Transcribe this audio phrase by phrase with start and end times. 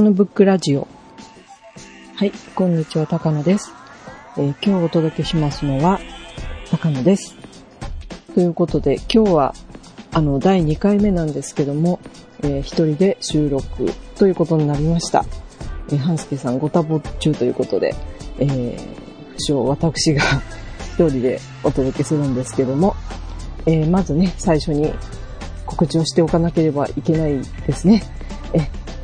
[0.00, 0.88] 高野ブックラジオ。
[2.16, 3.70] はい、こんにちは、高野です。
[4.38, 6.00] えー、今日お届けしますのは、
[6.70, 7.36] 高野です。
[8.34, 9.54] ということで、今日は、
[10.10, 12.00] あの、第2回目なんですけども、
[12.42, 15.26] えー、一人で収録ということになりました。
[15.90, 17.94] えー、半助さんご多忙中ということで、
[18.38, 18.78] えー、
[19.46, 20.22] 不詳私が
[20.96, 22.96] 一人でお届けするんですけども、
[23.66, 24.94] えー、まずね、最初に
[25.66, 28.02] 告知をしておかなければいけないですね。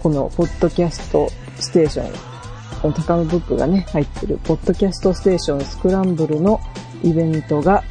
[0.07, 1.29] このポッドキャスト
[1.59, 2.13] ステーション、
[2.81, 6.61] この高野ブックがね、入ってるポッドキャストステーションスクランブルの
[7.03, 7.83] イベントが、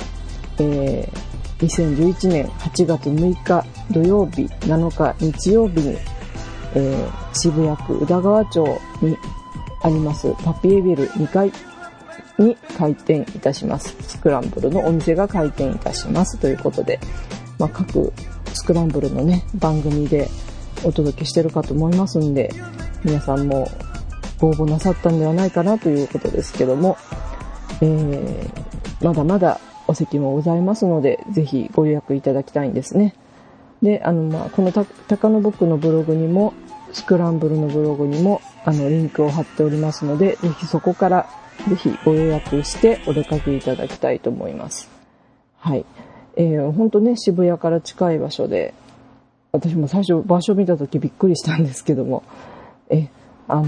[0.58, 1.12] えー、
[1.60, 5.98] 2011年8月6日土曜日、7日日曜日に、
[6.76, 8.66] えー、渋谷区宇田川町
[9.02, 9.18] に
[9.82, 11.52] ありますパピエビル2階
[12.38, 13.94] に開店いたします。
[14.04, 16.98] スクランブルのお店が開店いたしますということで、
[17.60, 18.14] まあ、各
[18.54, 20.30] スクランブルのね、番組で
[20.86, 22.52] お届けしてるかと思いますんで、
[23.04, 23.68] 皆さんも
[24.40, 26.98] ご応募なさったんではないかなということですけども、
[27.82, 33.16] えー、まだまだお席もございますので、ぜひご予約いただきたいんですね。
[33.82, 36.54] で、あの、まあ、このた高野僕のブログにも、
[36.94, 41.28] スクランブルのブログにも、あの、リンクを貼っておりますので、ぜひそこから、
[41.70, 44.90] ぜひご予約してお出かけいただきたいと思います。
[45.58, 45.86] はい。
[46.38, 48.74] えー、ほんとね、渋谷から近い場所で、
[49.56, 52.24] 私も最初場所見た時びっくりしたんですけども、
[52.90, 53.10] え、
[53.48, 53.66] あの、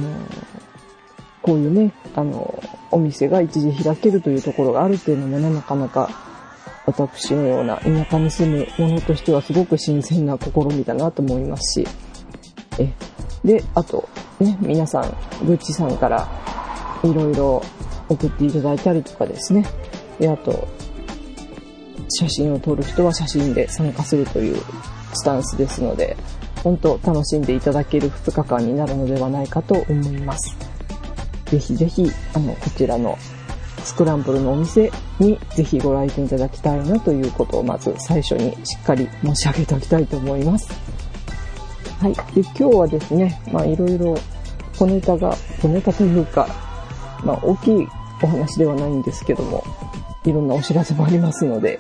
[1.42, 6.10] こういうね、あの、お店が一時開けるというところがあるっていうのもね、なかなか
[6.86, 11.88] 私のような田舎に住む者としてはすごく新鮮な試みだなと思いますし、
[12.80, 12.92] え、
[13.46, 15.04] で、あと、ね、皆さん、
[15.46, 16.28] グッチさんから
[17.04, 17.64] いろいろ
[18.10, 19.66] 送っていただいたりとかですね、
[20.20, 20.68] で、あと、
[22.10, 24.62] 写真を撮る人は写真で参加するという
[25.14, 26.18] スタンスですので、
[26.64, 30.56] 本当楽しんでいただける2日間になるのではないかと思います。
[31.46, 33.18] ぜひぜひ、あの、こちらの
[33.84, 40.70] スクランブルのお店にぜひご来店いただきたいなということをまず最初にしっかり申し上げておきたいと思います。
[42.02, 42.14] はい。
[42.14, 44.16] で、今日はですね、まあいろいろ
[44.78, 46.48] 小ネタが、小ネタというか、
[47.24, 47.88] まあ大きい
[48.22, 49.64] お話ではないんですけども、
[50.26, 51.80] いろんなお知らせもありますので、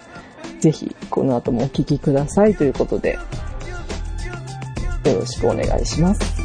[0.59, 3.19] ぜひこの後もお聴きくださいということで、よ
[5.19, 6.36] ろしくお願いします。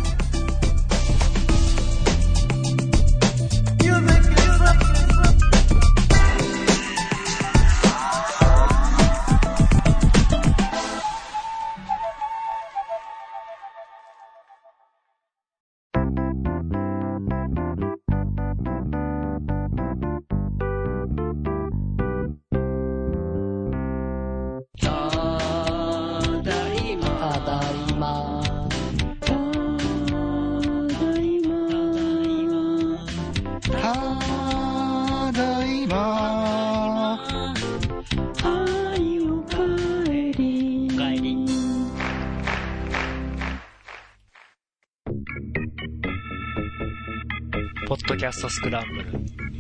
[47.93, 49.05] ポッドキャストスクランブル。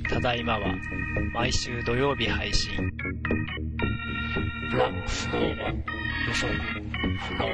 [0.09, 0.75] ただいまは、
[1.35, 2.73] 毎週土曜日配信。
[4.71, 6.55] ブラックスノーマン、予測
[7.29, 7.45] 不能。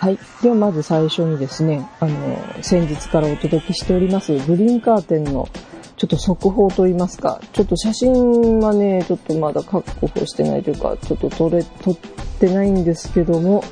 [0.00, 0.18] はい。
[0.42, 5.48] ではまず最初にですね、あの、先日からお届けしております、グリーンカーテンの
[5.96, 11.96] ちょっと速報と言いますか、ちょっと写真はね、ちょっとまだ確保してないというか、ちょっと撮れ、撮っ
[12.40, 13.62] てないんですけども、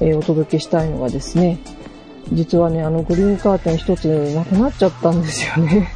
[0.00, 1.58] えー、お届けしたいのがですね、
[2.32, 5.88] 実はね、あのグリーンカーテン一つなくなっちゃったんですよね。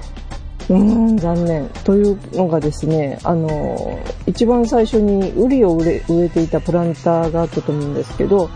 [0.68, 0.76] うー
[1.12, 1.68] ん、残念。
[1.84, 8.50] というのがですね、あの、一番最初にウリを植え植えていたプランターがあったと思うんですけど、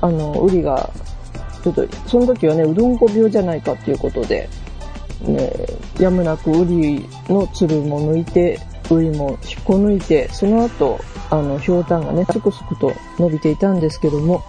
[0.00, 0.90] あの、ウリが、
[1.62, 4.48] ちょっと、その時はね、うどんこ病じゃないかっていうことで、
[5.22, 5.52] ね、
[5.98, 8.60] やむなくウリのつるも抜いて、
[8.90, 10.98] ウリも引っこ抜いて、その後、
[11.30, 14.42] あの、ひょうたんがね、すくすくと伸びていたんですけども、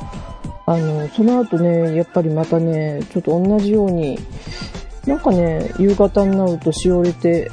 [0.65, 4.19] あの、その後ね、やっぱりまたね、ちょっと同じように、
[5.05, 7.49] なんかね、夕方になるとしおれて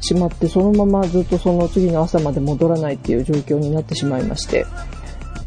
[0.00, 4.66] しまって、そのままずっとその次の朝まで戻らないっていう状況になってしまいまして、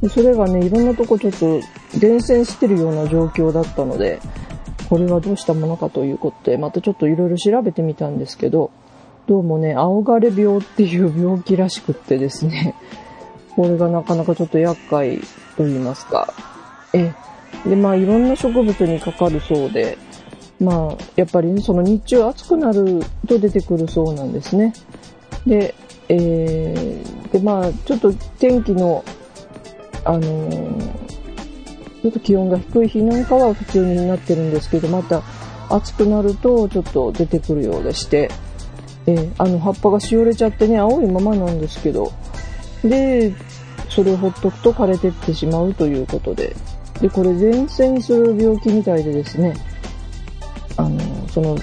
[0.10, 1.62] それがね、いろんなとこちょっと
[2.00, 4.20] 伝染してるような状況だったので、
[4.90, 8.72] これはどうしたものかということで、またちょっといろいろ調べてみたんですけど、
[9.28, 12.74] どうもね、青枯れ病っていう病気らしくってですね、
[13.56, 15.20] これがなかなかちょっと厄介
[15.56, 16.34] と言いますか。
[16.94, 17.14] え、
[17.68, 19.98] で、まあいろんな植物にかかるそうで、
[20.60, 24.74] まあ、やっぱりね、その日中暑くなると出てくるそうなんですね。
[25.46, 25.74] で、
[26.10, 29.04] えー、で、まあ、ちょっと天気の、
[30.04, 31.19] あのー、
[32.02, 35.22] ちょっと気温が低い日なんかは普通になってるんですけど、また
[35.70, 38.32] 暑くなるとちょっと出てくるようでして、
[39.06, 42.12] えー、あの葉っぱがしおれちゃってね、青いままなんですけど、
[42.84, 43.34] で、
[43.90, 46.56] それをほっとくと枯れてってしまうということで、
[47.02, 49.56] で、これ伝染する病気みたいでですね、
[50.78, 51.58] あの、その、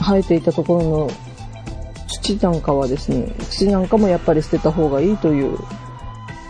[0.00, 1.10] 生えていたところの
[2.06, 5.58] 土なんかはですね、土なんかもやっぱり捨てた方がいいという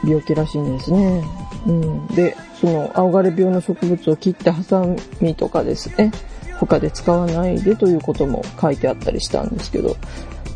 [0.04, 1.24] 病気らしいんですね。
[1.66, 2.06] うん。
[2.08, 4.84] で、その、青枯れ病の植物を切ってハサ
[5.20, 6.10] ミとかですね、
[6.58, 9.96] 他で使わないでということも書いてあったりしたんですけど、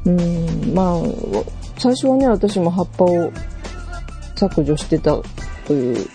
[0.05, 0.97] うーん、まあ、
[1.79, 3.33] 最初はね、私も葉っぱを
[4.37, 5.17] 削除してた
[5.67, 6.07] という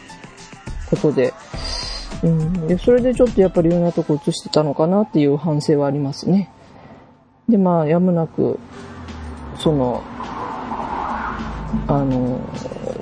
[0.90, 1.34] ことで、
[2.24, 6.50] うん、でそれでちょっとやっぱりいろんなとこ移してたのかなっていう反省はありますね。
[7.48, 8.60] で、まあ、やむなく、
[9.58, 10.04] その、
[11.88, 12.40] あの、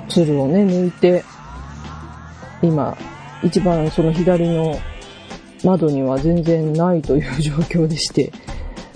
[0.08, 1.24] 鶴をね、抜いて、
[2.62, 2.96] 今、
[3.42, 4.78] 一番その左の
[5.64, 8.32] 窓には全然ないという 状況でして、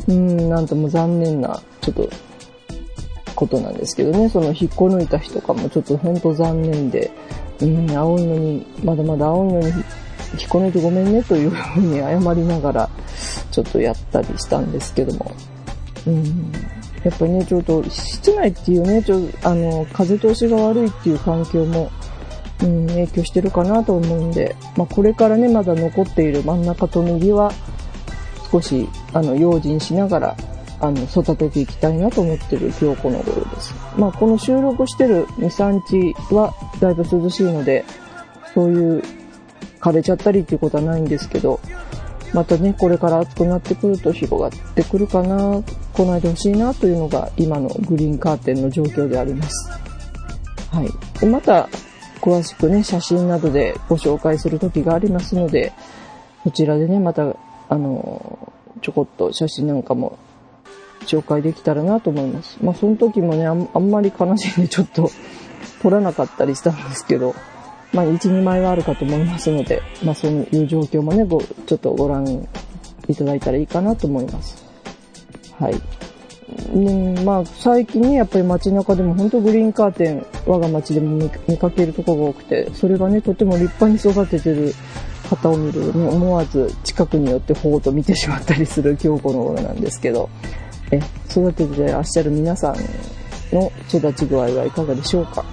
[0.09, 2.09] うん、なんとも残念な、ちょっと、
[3.35, 7.11] ことなんですけどね、その引っこ抜いた日とかもちょっとほんと残念で、
[7.61, 12.91] うん、青いのに、まだまだ青いのに引っこ抜いてごめんねというふうに謝りながら、
[13.51, 15.33] ちょっとやったりしたんですけども、
[16.07, 16.53] うん、
[17.03, 21.91] やっぱりね、ちょっと室内っていうね、ちょっとあの、風通しが悪いっていう環境も、
[22.63, 27.53] うん、影響してるかなと思うんで、まあ、これからね、まだ残っている真ん中と右は、
[28.51, 30.37] 少し、あの、用心しながら、
[30.81, 33.75] あの、育てていきたいなと思ってる今日この頃です。
[33.97, 37.85] まあ、この収録してる2、3日は、だいぶ涼しいので、
[38.55, 39.03] そういう
[39.81, 41.61] 枯れちゃったりっていうことはないんですけど、
[42.33, 45.63] またね、これから暑くなってくると広がってくるかな、
[45.93, 49.71] 来ないでほしいなというのが今のグリーンカーテンの状況であります。
[50.71, 51.27] はい。
[51.27, 51.69] また、
[52.21, 55.73] 詳しくね、写真などでご紹介する時がありますので、
[56.45, 57.35] こちらでね、また、
[57.69, 58.53] あの、
[58.83, 60.19] ちょこっと写真なんかも
[61.07, 62.59] 紹介できたらなと思います。
[62.63, 65.11] まあ、その時もね、あんまり悲しいんでちょっと
[65.83, 67.35] 撮らなかったりしたんですけど、
[67.93, 72.47] まあ、1、2枚はあるかと思いますので、まあ、そういう状況もね、ご、ちょっとご覧
[73.09, 74.65] いただいたらいいかなと思います。
[75.59, 75.75] はい。
[76.75, 84.75] うんまあ、最近ね、やっぱり街中でも本当グリーンカーテン、我が街でも見かけるとこが多くて、それがね、とても立派に育ててる
[85.29, 90.29] 方を見る、思わず近くに寄ってほーと見てしまったりする今日この頃なんですけど、
[90.91, 91.01] え、
[91.31, 92.77] 育ててらっしゃる皆さん
[93.55, 95.45] の育ち具合はいかがでしょうか？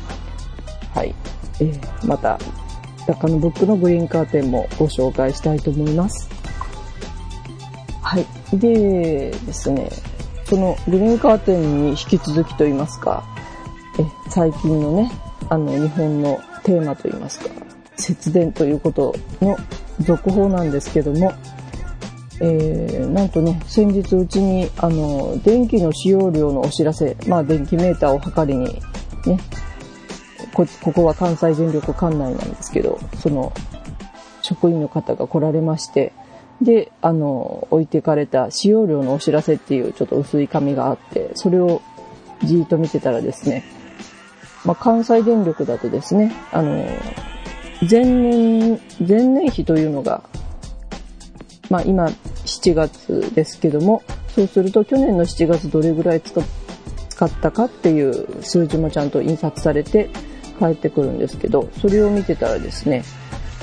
[0.94, 1.14] はい。
[1.60, 1.72] え、
[2.06, 2.40] また、
[3.08, 6.28] 中野ブックのグリーンカーテンもご紹介したいと思います。
[8.02, 8.26] はい。
[8.54, 9.90] でですね、
[10.48, 13.26] そのグリーンカーテンに引き続きと言いますか、
[14.00, 15.12] え最近のね、
[15.50, 17.50] あの日本のテーマと言いますか、
[17.98, 19.58] 節電ということの
[20.00, 21.34] 続報なんですけども、
[22.40, 28.66] えー、なんとね、先日うちに、あの、電気の使用量のお知らせ、まあ電気メーターを測りに、
[29.26, 29.40] ね、
[30.54, 33.52] こ、ここは関西電力管内なんですけど、その、
[34.42, 36.14] 職員の方が来られまして、
[36.61, 41.81] で、あの、置いてかれた使用量のお知らせっていうちょっと薄い紙があって、それを
[42.44, 43.64] じーっと見てたらですね、
[44.66, 46.85] まあ、関西電力だとですね、あの、
[47.90, 50.23] 前年、前年比というのが、
[51.69, 56.40] まあ、今7月ですけども、そうすると去年の7月どれぐらい使
[57.26, 60.09] ったかっていう数字もちゃんと印刷されて
[60.59, 63.04] 返ってくるんですけど、それを見てたらですね、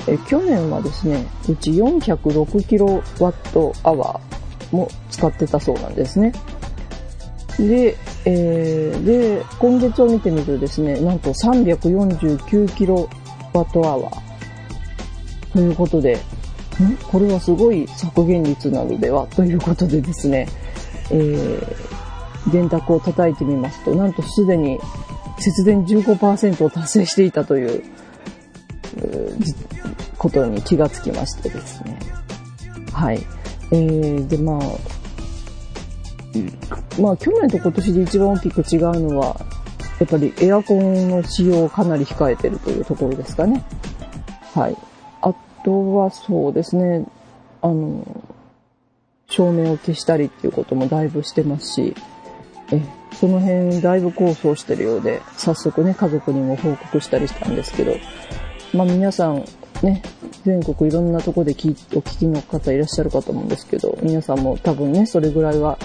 [0.07, 4.19] え去年はですね、うち 406kWh
[4.71, 6.33] も使ってたそうなんですね。
[7.57, 7.95] で、
[8.25, 13.07] えー、で、今月を見てみるとですね、なんと 349kWh
[15.53, 16.17] ということで、ん？
[16.97, 19.25] これはすごい削減率なのでは？
[19.27, 20.49] ということでですね、
[21.09, 24.77] えー、電卓を叩いてみますと、なんとすでに
[25.39, 27.81] 節電15%を達成していたという、
[30.25, 31.99] ことに気がつきましてですね。
[32.91, 33.19] はい。
[33.71, 34.61] えー、で、まあ、
[36.99, 39.39] まあ去年と今年で一番大きく違うのは、
[39.99, 43.63] やっぱりエアコンの使用をかなり控えてるというところですかね。
[44.55, 44.77] はい。
[45.21, 47.05] あとはそうですね、
[47.61, 48.03] あの、
[49.27, 51.95] 照明を消したりっていうこともだいぶしてますし、
[52.71, 52.81] え、
[53.13, 57.95] その辺だいぶ構想してるようで、早速ね、家族にも報告したりしたんですけど、
[58.73, 59.45] まあ皆さん、
[59.81, 60.01] ね、
[60.43, 65.77] 全国いろんなとこでお聞きの方いらっしゃるかと思うんですけど、皆さんも多分ね、それぐらいは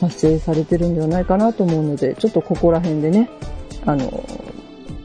[0.00, 3.30] 達成されてるんではないかなと思うので、ちょっとここら辺でね、
[3.86, 4.24] あの、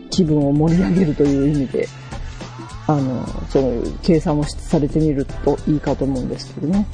[0.09, 1.87] 気分を盛り上げるという意味で、
[2.87, 6.87] あの、そういう計算をされてみるといいかと思うんですけどね。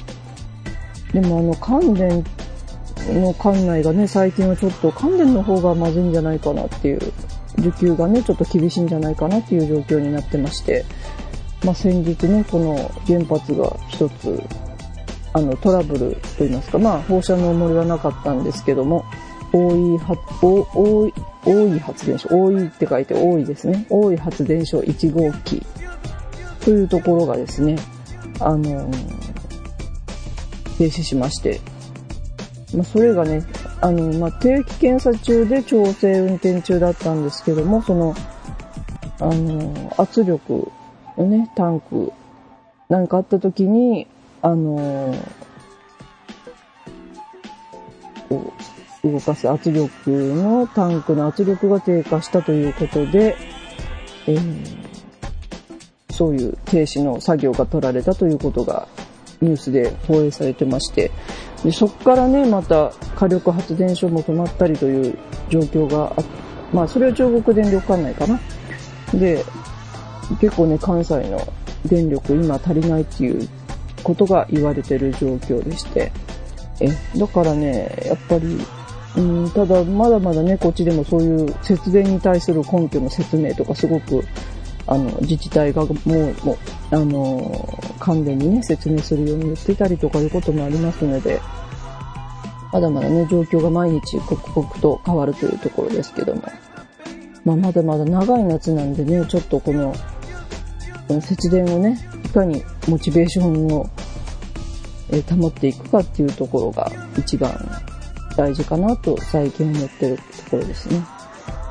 [1.13, 2.23] でもあの、関連
[3.11, 6.99] の管内がね、最近はちょっと関連の方がまずいんじゃないかなっていう、
[7.57, 10.85] 需給がね、ちょっと厳しいんじゃないかなっていう状況になってまして、
[11.63, 12.75] まあ、先日ね、この
[13.07, 14.41] 原発が一つ、
[15.33, 19.05] あの、トラブルといいますか、まあ、放射能漏れはなかったんですけども、
[19.53, 21.13] 大井発、大井、
[21.45, 23.85] 大井発電所、大井って書いて大井ですね。
[23.89, 25.65] 大井発電所1号機
[26.59, 27.77] というところがですね、
[28.39, 28.89] あの、
[30.77, 31.61] 停止しまして、
[32.75, 33.45] まあ、それがね、
[33.79, 38.15] あの、まあ、定期検査中で調整運転中だったんですけども、その、
[39.19, 40.71] あの、圧力
[41.17, 42.11] ね、タンク
[42.89, 44.07] なんかあった時に、
[44.41, 45.15] あの
[49.03, 53.35] 動かす圧力のタンクの圧力が低下したということで、
[54.27, 54.83] えー、
[56.09, 58.87] そういう停止の作業が取られたということが
[59.41, 61.11] ニュースで放映されてまして、
[61.63, 65.17] でそこからね、また火力発電所も止まったりという
[65.49, 66.23] 状況があ
[66.73, 68.39] まあそれは中国電力管内かな。
[69.13, 69.43] で、
[70.39, 71.39] 結構ね、関西の
[71.85, 73.47] 電力今足りないっていう
[74.03, 76.11] ことが言われてる状況でして、
[76.79, 78.59] え、だからね、やっぱり、
[79.15, 84.23] うん、ただまだまだね、こっちでもそういう節電に対する根拠の説明とかすごく、
[84.87, 86.05] あの、自治体がもう、
[86.43, 86.57] もう、
[86.91, 91.39] あの、関連にね、説明するように言ってたりとかいうこともありますので、
[92.71, 96.41] まだまだね、状況が毎日刻々と変わるというところですけども、
[97.45, 99.93] まあ、まだまだ長い夏なんでね、ちょっとこの、
[101.13, 103.89] の節電をね、いかにモチベーションを、
[105.11, 107.51] え保っていくかっていうところが一番
[108.35, 111.05] 大事かなと最近思ってるところですね。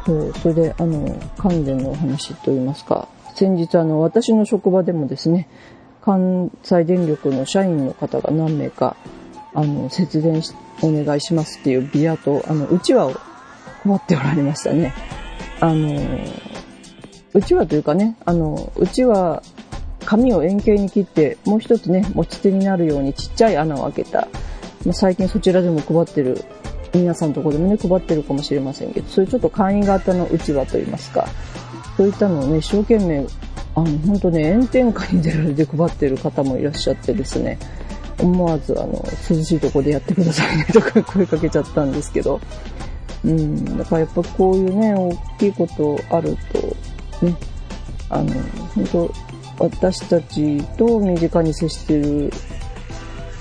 [0.07, 5.49] そう、それで、あの、関連のお話といいますか、先日あの、私の職場でもですね、
[6.03, 8.97] 関西電力の社員の方が何名か、
[9.55, 10.43] あの、節電
[10.83, 13.13] お願いしますっていうビアと、あの、うちわを
[13.85, 14.93] 配っておられましたね。
[15.61, 16.19] あの、
[17.35, 19.43] うちわというかね、あの、うちわ、
[20.05, 24.29] 紙を円形に切って、もう一つね、持ち手になるようにちっちゃい穴を開けた、
[24.85, 26.45] まあ、最近そちらでも配ってる、
[26.93, 31.27] 皆さんのところでもね、配ってるかもしれませんけど、そういうちょっと簡易型のうちわといいますか、
[31.97, 33.27] そういったのをね、一生懸命、
[33.75, 37.59] あの、本当ね、炎天下に出られて配ってる方もいらっしゃってですね、
[38.21, 42.41] 思わず、あの、涼しいとこでやってくださいねとか 声かけちゃったんですけど、
[43.25, 46.77] うん、だからやっぱこういうね、大きいことあると、
[47.23, 47.37] ね、
[48.11, 48.33] あの、
[48.75, 49.15] 本当
[49.59, 52.33] 私たちと身近に接してる、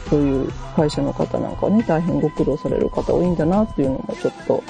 [0.09, 4.63] そういう会社の方なんかね、大変ご苦労される方多いんだなっていうのもちょっと、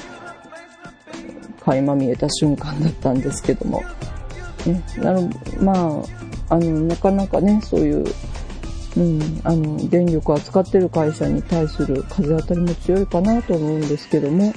[1.64, 3.84] 垣間見えた瞬間だったんですけども、
[4.66, 6.04] ね、なる、ま
[6.50, 8.06] あ、あの、なかなかね、そういう、
[8.98, 14.54] うん、あの、電力を扱ってる会社に対する風当たりも強いかなと思うんですけども、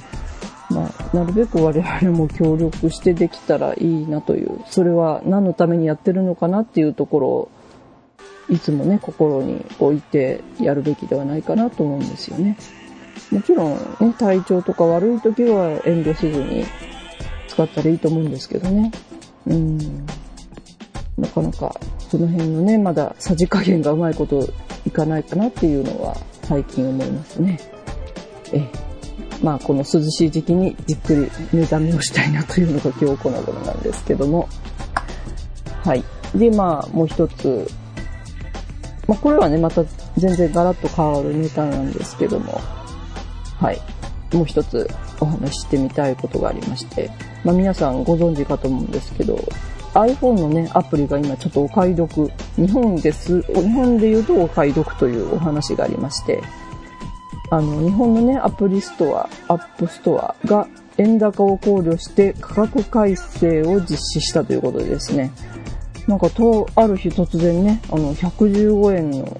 [0.75, 7.51] まあ、なるべく我々も協力してできたらいいなという、それは何のためにやってるのかなっていうところを、
[8.49, 12.57] いつもね、心に置いてやるべきではないかなと思うんですよね。
[13.31, 16.65] もちろんね、体調とか悪い時は遠慮せずに
[17.47, 18.91] 使ったらいいと思うんですけどね。
[19.47, 19.77] うん。
[21.17, 21.79] なかなか、
[22.09, 24.45] その辺のね、まださじ加減がうまいこと
[24.85, 27.59] いかないかなっていうのは最近思いますね。
[28.51, 28.84] え
[29.41, 34.47] まあ、この涼しい時期にじっくり目覚めをしたいなというのが今日この頃なんですけども。
[35.83, 36.03] はい。
[36.35, 37.67] で、まあ、もう一つ。
[39.07, 39.83] まあ、これはね、また
[40.17, 42.59] 全然ガラッと変わるネタなんですけども。
[43.59, 43.79] はい。
[44.33, 44.89] もう一つ
[45.19, 47.11] お話ししてみたいことがありまして。
[47.43, 49.37] まあ、皆さんご存知かと思うんですけど、
[49.93, 52.31] iPhone のね、アプリが今ちょっとお買い得。
[52.57, 56.41] 日本です、日本で言うとお買い得というお話がありまして。
[57.49, 65.31] あの、日本のね、アプリストア、 App Store が円高を考慮して価格改正を実施したということでですね、
[66.07, 69.37] なんかと、ある日突然ね、あの、115円の、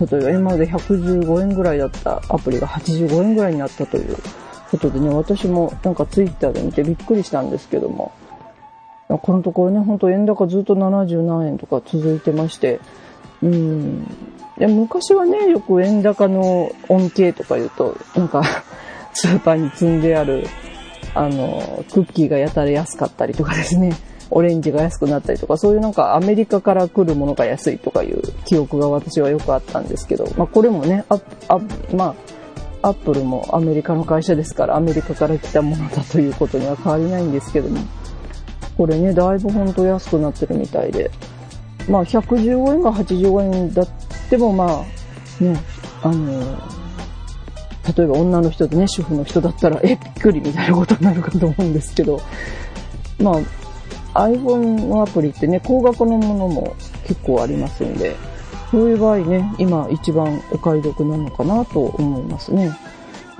[0.00, 4.16] 例えば今まで115円ぐらいだったアプリが85円ぐらいになったという
[4.70, 8.12] ことでね、私もなんかツイッターで見てびっくりしたんですけども、
[9.08, 12.80] このところね、ほんと円高ずっと70何円とか続いてまして、
[13.42, 14.06] うん、
[14.58, 18.42] で昔はね、よく円高の恩恵とか言うと、なんか
[19.14, 20.46] スーパーに積んである、
[21.14, 23.92] あの、クッキーがやたら安かったりとかですね。
[24.30, 31.58] オレンジが安くなったりとか、そういうなんかアメリカから来るものが安いとかいう記憶が私はよくあったんですけど、まあこれもね、あ、あ、
[31.94, 32.14] ま
[32.82, 37.80] あ、アップルもアメリカの会社ですから、アメリカから来たものだということには変わりないんですけども、
[38.76, 41.10] これね、だいぶほんと安くなってるみたいで、
[41.88, 43.88] まあ115円が85円だっ
[44.28, 44.84] てもま
[45.40, 45.60] あ、ね、
[46.02, 46.40] あの、
[47.96, 52.20] 例えば女の人でね、主婦の人だったら、え、びっくりみたいなことになるかと思うんですけど、
[53.20, 53.32] ま
[54.14, 58.16] あ、iPhone のアプリってね、高額のものも結構ありますんで、
[58.70, 62.70] そういう場合ね、今一番お買い得なのかなと思いますね。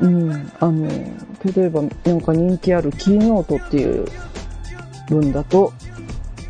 [0.01, 0.89] うん、あの、
[1.55, 4.07] 例えばなんか人気あるキーノートっていう
[5.09, 5.73] 分だと、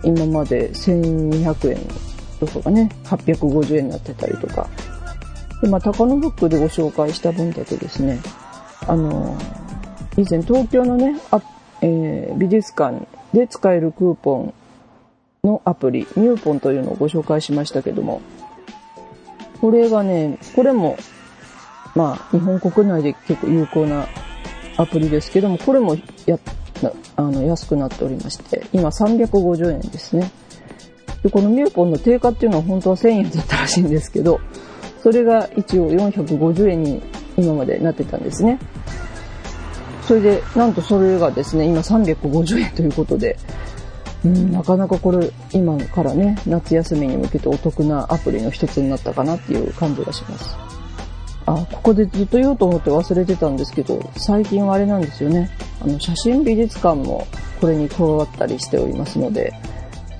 [0.05, 2.08] 今まで1200円
[2.47, 4.69] とかね、850円になってたりとか。
[5.63, 8.21] で、まあ、高野ブックでご紹介した分だとですね、
[8.87, 9.37] あの、
[10.17, 11.41] 以前東京のね、あ
[11.81, 14.55] えー、美術館で使えるクーポン
[15.45, 18.21] のアプリ、ニューポンというのをご紹介しましたけども、
[19.61, 20.97] これがね、これも、
[21.95, 24.07] まあ、日本国内で結構有効な
[24.77, 26.39] アプリですけども、これもや、
[27.17, 30.31] あの、安くなっておりまして、今350円ですね。
[31.23, 34.41] で、このミューポンの定価っていうのは本当は1000円だったらしいんですけど、
[35.03, 37.03] それが一応450円に
[37.37, 38.59] 今までなってたんですね。
[40.03, 43.37] それで、なんとそれがですね、今350円ということで、
[44.25, 50.57] うん、なかなかこれ、今からね、夏休みに向けてお得なアプリの一つになったかなっていう感じがします。
[51.47, 55.51] あ、ここでずっと言おうと思って忘れてたんですけど、最近はあれなんですよね。
[55.81, 57.27] あの、写真美術館も
[57.61, 59.53] これに加わったりしておりますので、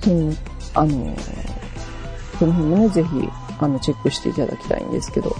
[0.01, 0.31] その、
[0.73, 1.15] あの、
[2.37, 3.09] その辺もね、ぜひ、
[3.59, 5.35] あの、チェックしていただきたいんですけど。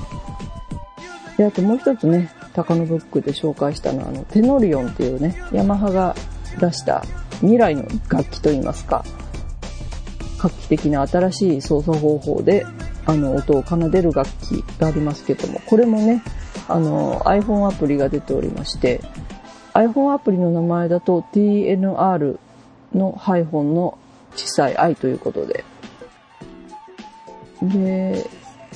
[1.38, 6.16] で、あともう一つね、高野ブックで紹介したのは、あの、テノリオンっていうね、ヤマハが
[6.60, 7.04] 出した
[7.40, 9.06] 未来の楽器といいますか、
[10.40, 12.66] 画期的な新しい操作方法で、
[13.06, 16.22] あの、音を奏でる楽器がありますけども、これもね、
[16.68, 19.02] あの、iPhone アプリが出ておりまして、
[19.74, 22.38] iPhone アプリの名前だと TNR
[22.94, 23.98] のハイフォンの
[24.36, 25.64] 小さい i ということで。
[27.62, 28.26] で、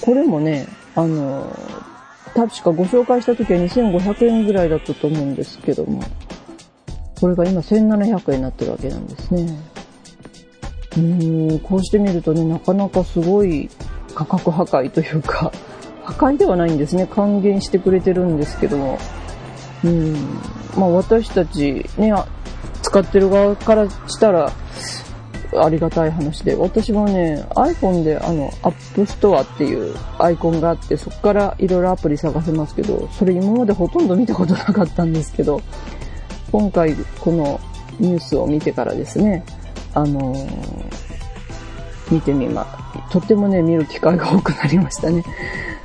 [0.02, 1.56] これもね、あの、
[2.36, 6.02] 確かご紹介した時は2500円ぐらいだったと思うんですけども、
[7.20, 9.58] これが今1700円になってるわけなんですね。
[10.98, 13.70] うーん、こうしてみるとね、なかなかすごい
[14.14, 15.52] 価格破壊というか、
[16.04, 17.08] 破壊ではないんですね。
[17.08, 18.98] 還元してくれてるんですけども、
[19.84, 20.14] うん、
[20.76, 22.14] まあ私たちね、
[22.82, 24.52] 使ってる側からしたら、
[25.62, 28.74] ありがたい話で、私もね、iPhone であの、App
[29.06, 35.62] Store っていうアイコンがあって、そこからいろいろアプリ探せますけど、それ今までほとんど見たことなかったんですけど、
[36.52, 37.60] 今回この
[38.00, 39.44] ニュースを見てからですね、
[39.94, 40.94] あのー、
[42.12, 42.66] 見てみま、
[43.12, 45.24] とってもね、見る機会が多くなりましたね。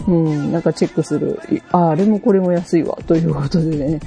[0.06, 4.00] うん、なんかチェックする、あ、あれもこれも安いわ、ということでね、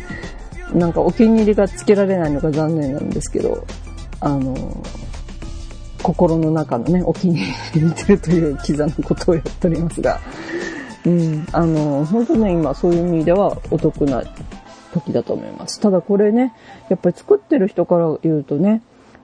[0.74, 3.66] なんかお気に入りがつけられないのが残念なんですけど、
[4.20, 5.11] あのー
[6.02, 10.20] 心の中のね、お気に入りに似てるという刻むことをやっておりますが、
[11.06, 14.24] うん、あの、本当ね、今そういう意味ではお得な
[14.94, 15.80] 時だと思います。
[15.80, 16.54] ただこれね、
[16.90, 18.82] やっぱり作ってる人から言うとね、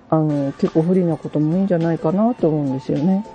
[0.09, 3.25] あの、結構不利なこともいいんじゃないかなと思うんですよね。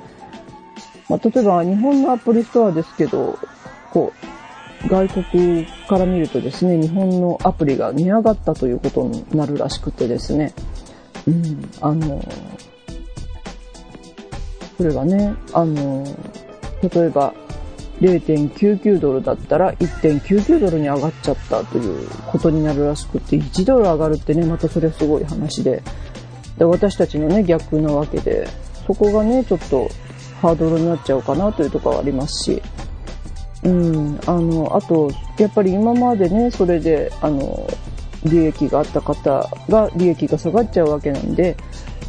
[1.09, 3.39] まあ、例えば日本のアプリストアですけど、
[3.93, 4.13] こ
[4.85, 10.55] う、外国から見るとですね、日本のアプリが値上がったということになるらしくてですね、
[11.29, 12.21] うん、あの、
[14.77, 16.05] それがね、あの、
[16.83, 17.35] 例えば
[18.01, 25.83] 0.99ドルだったら1.99ドルに上がっちゃったということになるらしくて、1ドル上がるってね、またそれはすごい話で、
[26.59, 28.49] で私たちのね、逆なわけで、
[28.87, 29.89] そこがね、ちょっと
[30.41, 32.63] ハードルになっちゃうかなというところはありますし、
[33.63, 35.09] うん、あの、あと、
[35.39, 37.69] やっぱり今までね、それで、あの、
[38.25, 41.57] 利益があった方が利益が下がっちゃうわけなんで、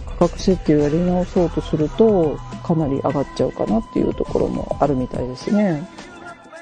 [0.05, 5.87] 価格設定をやり直そうとすると、かなり上がっちゃうかなっていうところもあるみたいですね。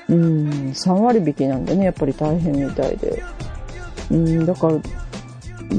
[0.09, 3.23] うん、3割引きなんでね、やっぱり大変みたいで。
[4.09, 4.79] うん、だから、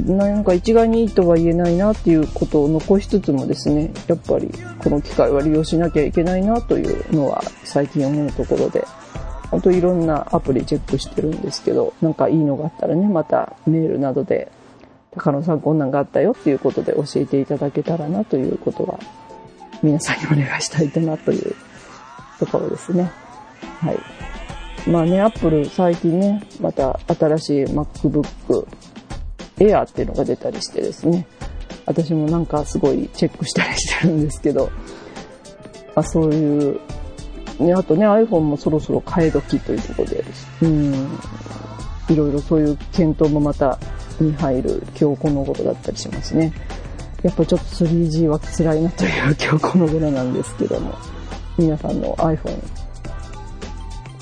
[0.06, 4.50] なんか一概にいいとは言えないなっていうことを残しつつもですね、やっぱり
[4.82, 8.86] この機会は利用しなきゃいけないなというのは最近思うところで、
[9.50, 14.50] 本当いろんなアプリチェックしてるんですけど、なんかいいのがあったらね、またメールなどで、
[15.10, 18.98] 高野さんこんなんがあったよっていうことで教えていただけたらなということは
[19.82, 21.54] 皆さんにお願いしたいなという
[22.38, 23.10] ところですね。
[23.80, 23.98] はい。
[24.88, 28.66] まあね、アップル最近ね、また新しい MacBook
[29.58, 31.26] Air っていうのが出たりしてですね。
[31.86, 34.70] 私もなんかすごいチェックしたりしてるんですけど、
[35.94, 36.80] あそういう、
[37.58, 40.24] ね、あとね、iPhone もそろそろ替え時というところで、
[40.62, 41.18] うん、
[42.08, 43.78] いろいろそういう検討もまた
[44.20, 46.52] に入る今日この頃だったりしますね。
[47.22, 50.94] やっぱちょっと 3G は辛いなという今日この頃なんですけども、
[51.56, 52.60] 皆さんの iPhone、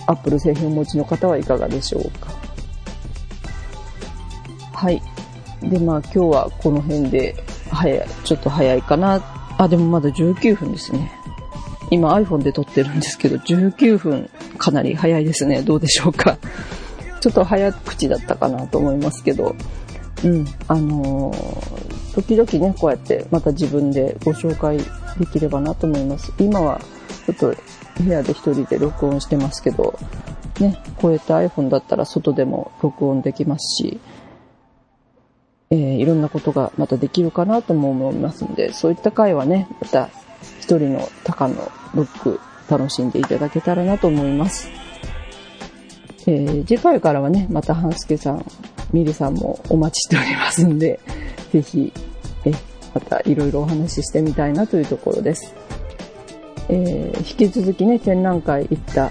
[0.07, 2.31] Apple 製品をお持ちの方はいかがでしょうか。
[4.73, 5.03] はい。
[5.63, 7.35] で、まあ今日はこの辺で、
[7.71, 9.23] 早い、ちょっと早いかな。
[9.57, 11.13] あ、でもまだ19分ですね。
[11.91, 15.63] 今 iPhone で撮ってるんですけど、19分かなり早いですね。
[15.63, 16.39] どうでしょうか。
[17.21, 19.55] ちょっと早口だったかなと思いますけど、
[20.25, 21.80] うん、あのー、
[22.15, 24.79] 時々ね、こうやってまた自分でご紹介
[25.19, 26.33] できればなと思います。
[26.39, 26.81] 今は
[27.27, 27.55] ちょっと
[28.03, 29.99] 部屋で一人で録音してますけど、
[30.59, 34.01] ね、こうやって iPhone だったら外でも録音できますし、
[35.71, 40.11] えー、いろんなことがまたできるかなとも思いますので、そういった回はね、また
[40.61, 44.69] 一人の高のロック楽しんでいただけたらなと思います。
[46.27, 48.45] えー、次回からはね、また半助さん、
[48.93, 51.01] ミリさんもお待ちしておりますんで、
[51.53, 51.93] ぜひ、
[52.45, 52.53] え、
[52.95, 55.55] またいろいろお話ししてみたいなというところです。
[56.69, 59.11] えー、引き続きね、展覧会行った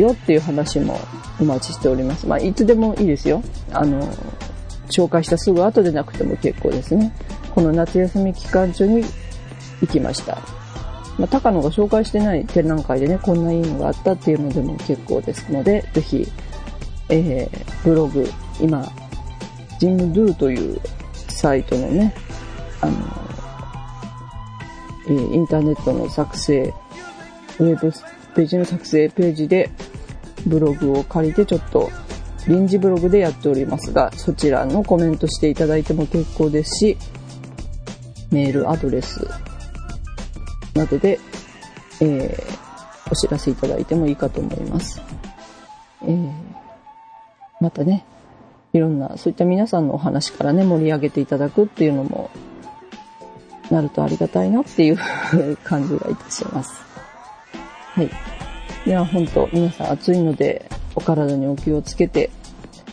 [0.00, 0.98] よっていう話も
[1.38, 2.26] お待ちしております。
[2.26, 3.42] まあ、いつでもいいですよ。
[3.72, 4.02] あの、
[4.88, 7.14] 紹介したすぐ後でなくても結構ですね。
[7.54, 9.04] この夏休み期間中に
[9.80, 10.38] 行きました。
[11.18, 16.26] まあ、高野が紹介してない展覧会でね、こんないいのがあったっていうのでも結構ですので、ぜひ、
[17.08, 18.28] えー、ブログ、
[18.60, 18.90] 今、
[19.78, 20.80] ジムドゥという
[21.44, 22.14] サイトのね、
[22.80, 22.92] あの、
[25.06, 26.72] インターネットの作成、
[27.58, 27.92] ウェブ
[28.34, 29.68] ページの作成ページで
[30.46, 31.90] ブログを借りてちょっと
[32.48, 36.96] 臨時ブログでやっておりますが、そちらのコメントしていただいても結構ですし、
[38.30, 39.28] メールアドレス
[40.72, 41.20] などで、
[42.00, 44.98] えー、お知らせいただいてもいいかと思います。
[46.04, 46.32] えー、
[47.60, 48.06] またね、
[48.74, 52.28] いろんな、そういった皆さんのお話からね、盛り上げていただくっていうのも、
[53.70, 54.98] なるとありがたいなっていう
[55.62, 56.72] 感じがいたします。
[57.92, 58.10] はい。
[58.84, 62.30] では本当、皆さん暑いので、お体にお気をつけて、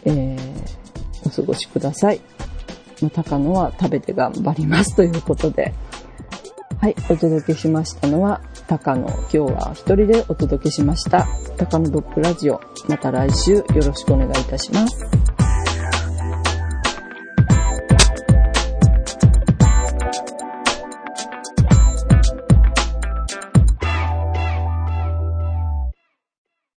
[0.06, 2.22] えー、お過ごしください。
[3.02, 5.74] まあ、高野は食べて頑張ります ということで、
[6.80, 9.08] はい、お届けしましたのは、高野。
[9.08, 11.28] 今日は一人でお届けしました。
[11.58, 12.62] 高野ドッグラジオ。
[12.88, 15.21] また来週よろしくお願いいたします。